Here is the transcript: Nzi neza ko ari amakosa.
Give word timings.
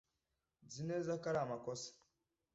Nzi 0.65 0.81
neza 0.89 1.11
ko 1.21 1.25
ari 1.31 1.39
amakosa. 1.45 1.89